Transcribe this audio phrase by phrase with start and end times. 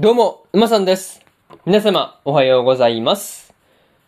[0.00, 1.20] どうも、馬さんです。
[1.66, 3.52] 皆様、おはようございます。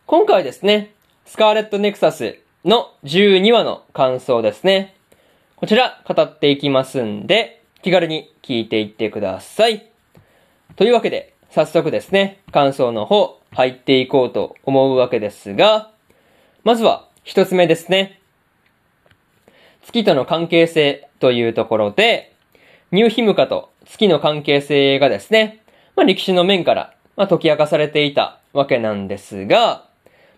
[0.06, 0.94] 今回ですね、
[1.26, 4.96] スカーレットネクサスの12話の感想ですね。
[5.54, 9.90] こちら、語っていきますんで、気軽に聞いていってください。
[10.76, 15.90] というわけで、早速ですね、感想の方、入っていこうと思うわけですが、
[16.64, 18.18] まずは、一つ目ですね。
[19.82, 22.32] 月との関係性というところで、
[22.92, 25.61] ニューヒムカと月の関係性がですね、
[25.96, 29.84] まあ、歴史の面から、まあ、解き明かされていたわけなんですが、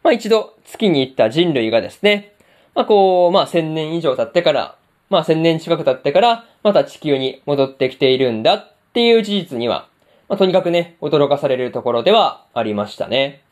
[0.02, 2.34] まあ、一度月に行った人類がですね、
[2.74, 4.77] まあ、こう、まあ、千年以上経ってから、
[5.10, 9.88] まあ、千年近く経ってから、また地球に戻ってきているんだっていう事実には、
[10.28, 13.42] まあ、とにかくね、驚かされるところではありましたね。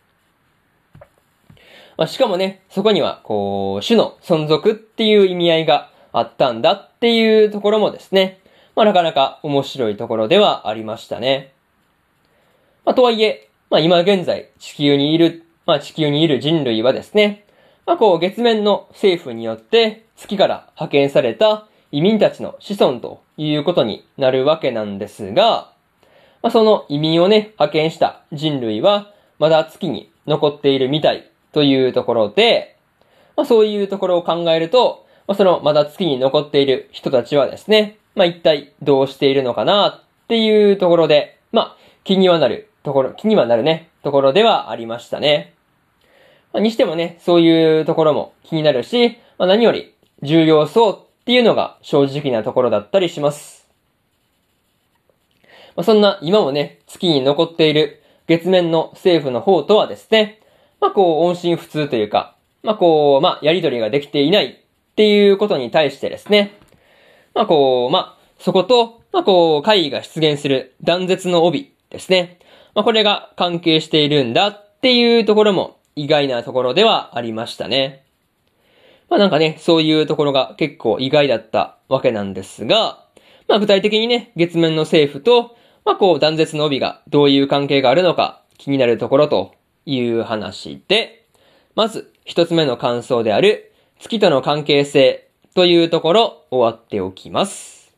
[1.97, 8.41] まあ、しかもね、そこには、こう、種の存続っていう意味合いがあったんだっていうところもですね、
[8.75, 11.52] まあ、なかなか面白いところではありましたね。
[12.85, 17.45] まあ、とはいえ、まあ、今現在地球にいる、まあ、地球にいる人類はですね、
[17.87, 25.73] まあ、こう月面の政府によって月から派遣された移民たちの子孫ということになるわけなんですが、
[26.43, 32.77] まあ、その移民をね、派遣した人類はまだ月に残っているみたいというところで、
[33.37, 45.55] まあ、そういうところを考えると、まあ、そのまだ月に残っている人たちはですね、まあ、一体どうしているのかなっていうところで、まあ、気にはなるところ、気にはなるね、ところではありましたね。
[46.53, 53.69] まあ、にしてもね、そういうところも気になるし、まあ、何より重要そうっていうのが正直なところだったりします。
[55.75, 60.41] まあ、そんな今もね、月に残っている月面の政府の方とはですね、
[60.81, 66.59] まあこう、音信不通というか、まあこう、まあやりとりができていないっていうことに対してですね、
[67.35, 72.39] まあこう、まあ、そこと、まあこう、会議が出現する断絶の帯ですね。
[72.75, 78.05] まあこれが関係しているんだっていうところも意外なところではありましたね。
[79.11, 83.05] まあなんかね、そういうところが結構意外だったわけなんですが、
[83.47, 89.55] まあ具体的にね、月面の政府と、まあこう断絶の帯がどういう関係があるのか気になるところと
[89.85, 91.27] いう話で、
[91.75, 97.95] まず一つ目の感想である月との関係性というところ終わっておきます。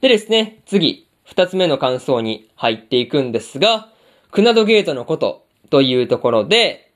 [0.00, 3.90] でですね、次、二つ目の感想に入っていくんですが、
[4.30, 6.90] クナドゲートのことというところで、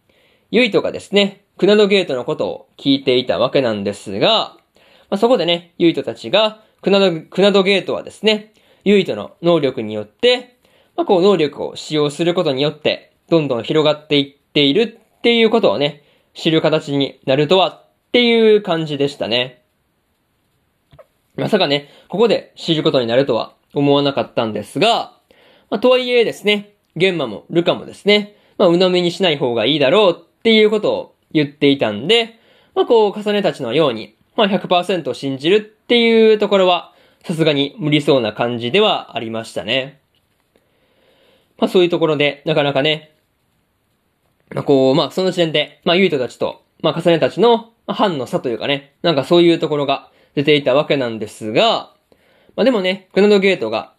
[0.50, 4.56] ユイトがですね、クナドゲートのことを聞いていたわけなんですが、
[5.10, 8.54] まあ、そこでね、ユイトたちが、クナド、クナドゲートはですね、
[8.84, 10.56] ユイトの能力によって、
[10.96, 19.62] まあ、こう能力を使用することによって、どんどん広がっていっているっていうことをね、知る形になるとはっていう感じでしたね。
[21.36, 25.12] まさかね、ここで知ることになるとは思わなかったんですが、
[25.70, 32.38] まあ、とはいえですね、ゲンマもルカもですね、まあ、鵜呑みにしない方がいいだろうっていうことを言っていたんで、
[32.74, 36.92] まあ、こう、重ねたちのように、まあ、100%信じるっていうところは、
[37.24, 40.00] さすがに無理そうな感じではありましたね。
[41.58, 43.12] まあ、そういうところで、なかなかね、
[44.50, 51.91] まあ、こう、まあ、その時点で、まあ、ユイトたちと、まあ、重ねたちの、まあ、反の差というかね、なんかそういうところが出ていたわけなんですが、
[52.56, 53.94] まあ、でもね、クナドゲートが、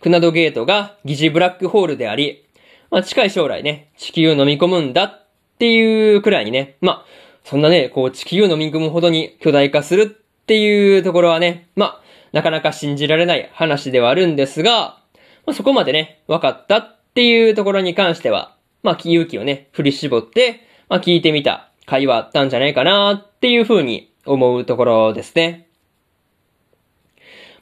[0.00, 2.44] クナドゲートが疑似ブラックホールであり、
[2.90, 5.26] まあ、近い将来ね、地球を飲み込むんだっ
[5.58, 7.04] ていうくらいにね、まあ、
[7.44, 10.06] そんなね、こう地球を飲み込むほどに巨大化するっ
[10.46, 12.00] ていうところはね、まあ、
[12.32, 14.98] なかなか信じられない話ではあるんですが、
[15.46, 25.65] まあ、そこまでね、分かったっていうところに関しては、まあ、勇気をね、振り絞って、まあ、聞いてみた会話あったんじゃないかなっていうふうに思うところですね。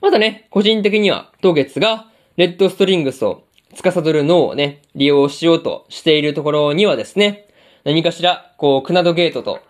[0.05, 7.49] またね、個人的には、当月が、レッドストリングスを司る脳をね、利用しようとしているところにはですね、
[7.85, 9.61] 何かしら、こう、クナドゲートと、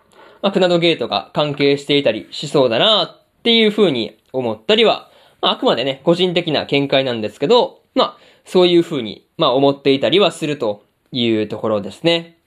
[0.41, 5.09] まあ、クナドゲートが関係していたりしそうだなっていう風に思ったりは、
[5.39, 10.83] まあ、あくまでね、個人的な見解なんですけど、まあ、そういう風に、まあ、思っていたりはすると
[11.13, 12.37] いうところですね。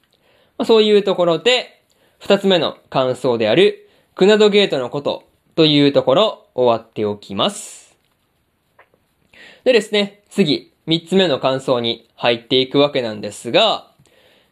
[0.59, 1.83] まあ、そういうところで、
[2.19, 5.28] 二つ目の感想である、クナドゲートのこと
[5.59, 7.97] というところ、終わっておきます。
[9.65, 13.91] でですね、次、三つ目の感想に入っていくわけなんですが、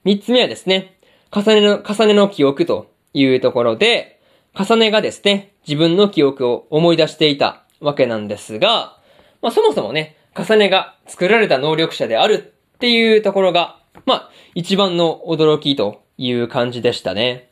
[0.02, 0.98] 三つ目はですね、
[1.30, 4.20] 重ねの、重ねの記憶というところで、
[4.52, 8.98] 重ねがですね、自分の記憶を思い出していたわけなんですが、
[9.42, 17.48] まあそもそもね、重ねが作られた能力者であるっていうところが、まあ一番の驚きという感じでしたね。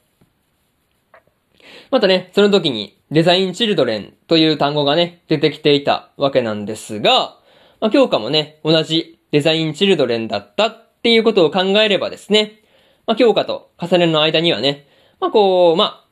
[1.94, 7.38] またね、その時にデザインチルドレンという単語がね、出てきていたわけなんですが、
[7.81, 12.62] まあ、教科もね、同じデザインチルドレンだったっていうことを考えればですね、
[13.06, 14.88] まあ、強化と重ねるの間にはね、
[15.20, 16.05] まあ、こう、ま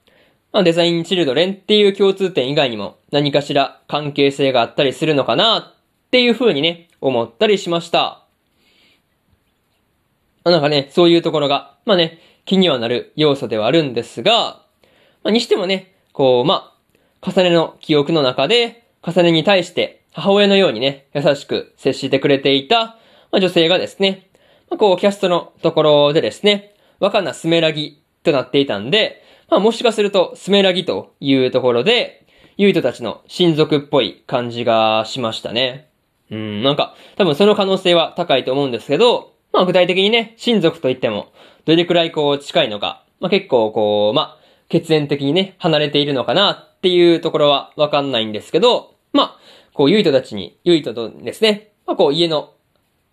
[0.52, 8.25] あ、デザインチルドレンっていう共通点以外にも何かしら関係性があったりするのかなっていう風にね、思ったりしました。
[10.44, 14.62] なんかね、そういうところが、まあね、気にはなる要素ではあるんですが、
[15.25, 16.75] まあ、にしてもね、こう、ま
[17.23, 22.99] あ、重ねの記憶の中で、重ねに対して母親のようにね、優しく接してくれていた、
[23.31, 24.29] まあ、女性がですね、
[24.71, 32.27] まあ、こう、キャストのところでですね、若菜スメラギとなっていたんで、まあもしかすると、スメラギというところで、
[32.57, 35.91] ユイトたちの親族っぽい感じがしましたね。
[36.31, 41.33] うん、なんか、多分その可能性は高いと思うんですけど、まあ具体的にね、親族といっても、
[41.67, 44.42] どれくらいこう近いのか、まあ結構こう、まあ、
[44.73, 49.39] 血縁的にね、離れているのかなっていうところはわかんないんですけど、まあ、
[49.75, 52.55] こう、ユイトたちに、ユイトとですね、まあこう家の、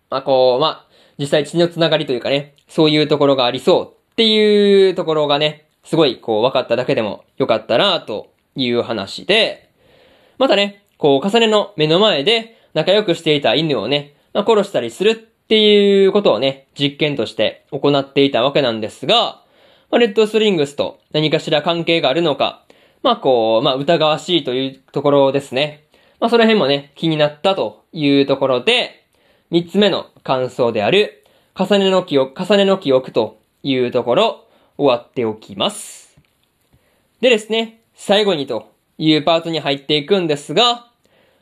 [0.08, 0.86] まあこう、まあ、
[1.18, 9.70] 実際血のつながりというかね、そういうところがありそうっていうところがね、すごい、こう、分かっただけでもよかったな、という話で、
[10.38, 19.42] またね、こう、重ねの目の前で仲良くしていた犬をね、まあ、殺したりするっていうことをね、実験として行っていたわけなんですが、
[19.90, 22.64] まあ、レッドストリングスと何かしら関係があるのか、
[23.02, 25.84] まあこう、まあ疑わしいというところですね。
[26.20, 29.04] まあその辺もね、気になったというところで、
[29.50, 31.24] 三つ目の感想である、
[31.58, 34.46] 重ねの記憶、重ねの記憶というところ、
[34.78, 36.16] 終わっておきます。
[37.20, 40.86] でですね、最後にというパートに入っていくんですが、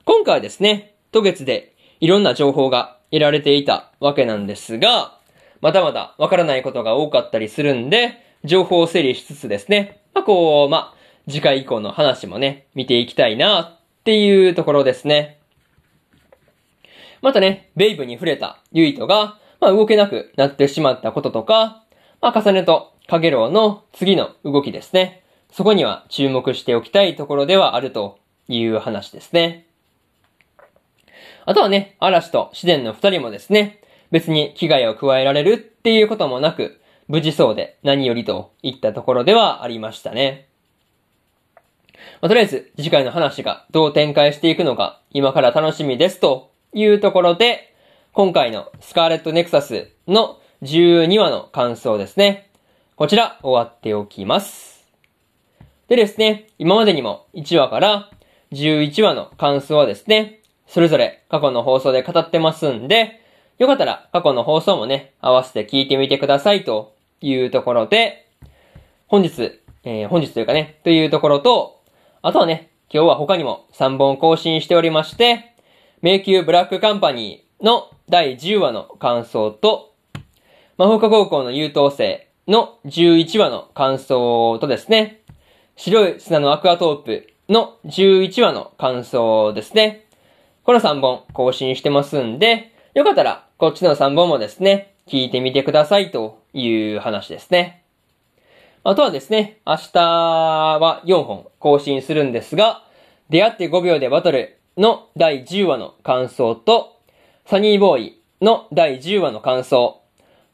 [0.07, 5.19] 今回はですね、渡月でいろんな情報が得られていたわけなんですが、
[5.61, 10.95] まだまだわからないことが多かったりするんで、情報を整理しつつですね、まあ、こう、まあ、
[11.29, 15.39] 次回以降の話もね、見ていきたいなっていうところですね。
[17.21, 21.83] またね、ベイブに触れたユイトが、まあ、動けなくなってしまったこととか、
[22.21, 25.23] まあ、重ねとかげろうの次の動きですね。
[25.51, 28.19] そこには注目しておきたいところではあると
[28.49, 29.67] いう話ですね。
[31.45, 33.81] あとはね、嵐と自然の二人もですね、
[34.11, 40.49] 別に危害を加えられるっていうこともなく、無事そうで何よりといったところではありましたね。
[42.21, 47.75] まあ、とりあえず次回の話がどう展開していくのか今から楽しみですというところで、
[48.13, 52.51] 今回のスカーレットネクサスの12話の感想ですね。
[52.97, 54.87] こちら終わっておきます。
[55.89, 58.11] でですね、今までにも1話から
[58.53, 63.23] 11話の感想はですね、それぞれ過去の放送で語ってますんで、
[63.57, 68.29] よかったら過去の放送もね、合わせて聞いてみてくださいというところで、
[69.07, 71.83] 本日、えー、本日というかね、というところと、
[72.23, 75.55] あとはね、今日は他にも3本更新しておりまして、
[76.03, 79.95] 迷宮ブラックカンパニーの第10話の感想と、
[80.77, 85.23] 魔法科高校の優等生の11話の感想とですね、
[85.77, 90.07] 白い砂のアクアトープの11話の感想ですね。
[90.65, 97.83] この3本更新してますんで、よかったらこっちの3本もですね、聞いてみてくださいという話ですね。
[98.85, 102.85] あとはですね、明日は4本更新するんですが、
[103.29, 106.97] 出会って5秒でバトルの第10話の感想と、
[107.47, 110.01] サニーボーイの第10話の感想、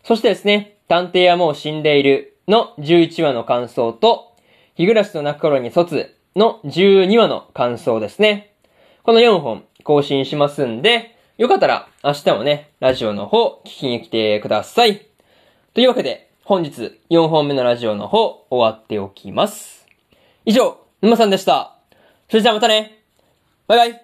[0.02, 4.32] そしてですね、探偵はもう死んでいるの11話の感想と、
[4.76, 8.54] 日暮らしと泣く頃に卒の12話の感想ですね。
[9.02, 15.04] この4本更新しますんで、よかったら明日もね、ラジオの方聞きに来てください。
[15.74, 19.84] というわけで、本日4本目のラジオの方終わっておきます。
[20.44, 21.76] 以上、沼さんでした。
[22.28, 23.02] それじゃあまたね。
[23.66, 24.03] バイバイ。